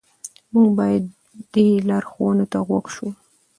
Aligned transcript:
موږ 0.53 0.67
باید 0.79 1.03
دې 1.53 1.67
لارښوونې 1.87 2.45
ته 2.51 2.57
غوږ 2.67 2.85
شو. 2.95 3.07